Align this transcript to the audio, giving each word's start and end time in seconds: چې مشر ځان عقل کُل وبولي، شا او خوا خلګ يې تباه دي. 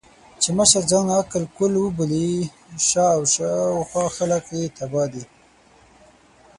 چې 0.41 0.49
مشر 0.57 0.83
ځان 0.91 1.07
عقل 1.19 1.43
کُل 1.57 1.73
وبولي، 1.83 2.31
شا 2.87 3.05
او 3.17 3.79
خوا 3.89 4.05
خلګ 4.15 4.45
يې 4.57 4.63
تباه 4.77 5.07
دي. 5.13 5.23